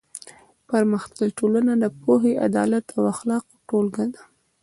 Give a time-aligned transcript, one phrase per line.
[0.67, 4.21] پرمختللې ټولنه د پوهې، عدالت او اخلاقو ټولګه ده.